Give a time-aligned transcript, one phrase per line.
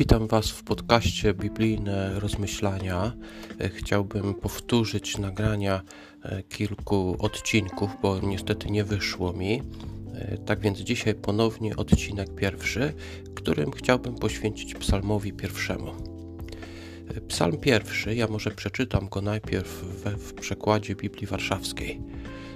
[0.00, 3.12] Witam Was w podcaście Biblijne Rozmyślania.
[3.60, 5.82] E, chciałbym powtórzyć nagrania
[6.22, 9.62] e, kilku odcinków, bo niestety nie wyszło mi.
[10.14, 12.94] E, tak więc dzisiaj ponownie odcinek pierwszy,
[13.34, 16.19] którym chciałbym poświęcić psalmowi pierwszemu.
[17.28, 22.00] Psalm pierwszy, ja może przeczytam go najpierw w, w przekładzie Biblii Warszawskiej.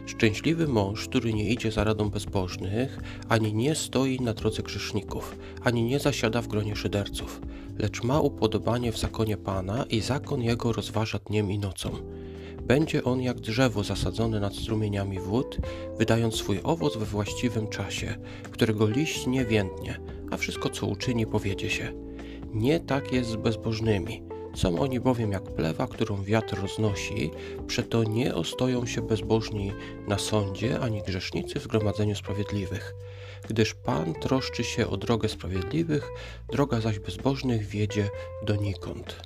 [0.07, 2.99] Szczęśliwy mąż, który nie idzie za radą bezbożnych,
[3.29, 7.41] ani nie stoi na drodze grzeszników, ani nie zasiada w gronie szyderców,
[7.79, 11.91] lecz ma upodobanie w zakonie Pana i zakon jego rozważa dniem i nocą.
[12.63, 15.59] Będzie on jak drzewo zasadzone nad strumieniami wód,
[15.99, 18.15] wydając swój owoc we właściwym czasie,
[18.51, 20.01] którego liść nie więdnie,
[20.31, 21.93] a wszystko co uczyni powiedzie się.
[22.53, 27.31] Nie tak jest z bezbożnymi są oni bowiem jak plewa, którą wiatr roznosi,
[27.67, 29.73] przeto nie ostoją się bezbożni
[30.09, 32.95] na sądzie, ani grzesznicy w zgromadzeniu sprawiedliwych.
[33.49, 36.09] Gdyż Pan troszczy się o drogę sprawiedliwych,
[36.53, 38.09] droga zaś bezbożnych wiedzie
[38.47, 39.17] donikąd.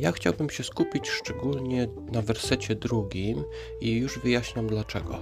[0.00, 3.44] Ja chciałbym się skupić szczególnie na wersecie drugim
[3.80, 5.18] i już wyjaśniam dlaczego.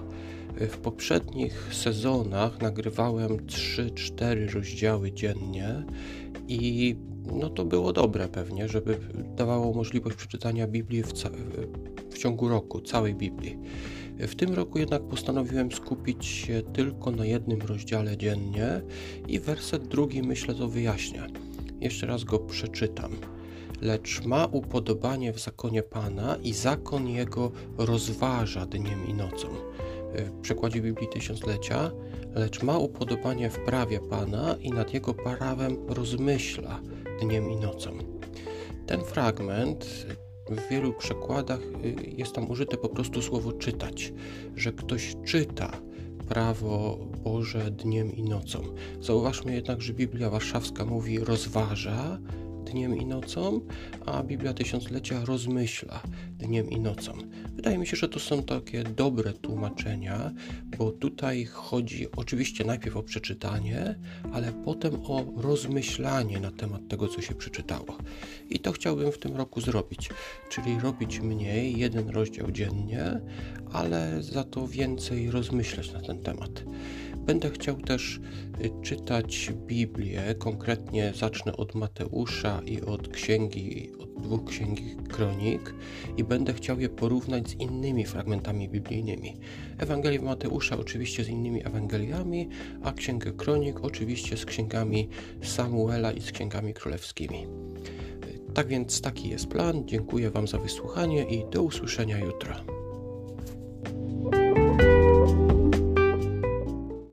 [0.56, 5.83] W poprzednich sezonach nagrywałem 3-4 rozdziały dziennie
[6.51, 6.97] i
[7.33, 8.98] no to było dobre pewnie, żeby
[9.37, 11.12] dawało możliwość przeczytania Biblii w,
[12.11, 13.59] w ciągu roku, całej Biblii.
[14.19, 18.81] W tym roku jednak postanowiłem skupić się tylko na jednym rozdziale dziennie
[19.29, 21.27] i werset drugi myślę to wyjaśnia.
[21.81, 23.11] Jeszcze raz go przeczytam.
[23.81, 29.48] Lecz ma upodobanie w zakonie Pana i zakon jego rozważa dniem i nocą.
[30.14, 31.91] W przekładzie Biblii Tysiąclecia,
[32.34, 36.80] lecz ma upodobanie w prawie Pana i nad jego prawem rozmyśla
[37.20, 37.91] dniem i nocą.
[38.86, 40.06] Ten fragment
[40.50, 44.12] w wielu przekładach y, jest tam użyte po prostu słowo czytać,
[44.56, 45.70] że ktoś czyta
[46.28, 48.62] prawo Boże dniem i nocą.
[49.00, 52.19] Zauważmy jednak, że Biblia Warszawska mówi rozważa,
[52.64, 53.61] dniem i nocą,
[54.07, 56.02] a Biblia Tysiąclecia rozmyśla
[56.39, 57.12] dniem i nocą.
[57.57, 60.33] Wydaje mi się, że to są takie dobre tłumaczenia,
[60.79, 63.95] bo tutaj chodzi oczywiście najpierw o przeczytanie,
[64.33, 67.98] ale potem o rozmyślanie na temat tego, co się przeczytało.
[68.51, 70.11] I to chciałbym w tym roku zrobić,
[70.48, 73.20] czyli robić mniej, jeden rozdział dziennie,
[73.73, 76.64] ale za to więcej rozmyślać na ten temat.
[77.20, 78.20] Będę chciał też
[78.61, 85.75] y, czytać Biblię, konkretnie zacznę od Mateusza i od księgi, od dwóch księgi kronik
[86.17, 89.36] i będę chciał je porównać z innymi fragmentami biblijnymi.
[89.79, 92.48] Ewangelię Mateusza oczywiście z innymi Ewangeliami,
[92.83, 95.09] a księgę kronik oczywiście z księgami
[95.42, 97.47] Samuela i z księgami królewskimi.
[98.55, 99.83] Tak więc taki jest plan.
[99.86, 102.55] Dziękuję Wam za wysłuchanie i do usłyszenia jutro.